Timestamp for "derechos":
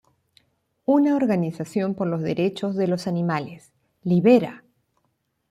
2.23-2.75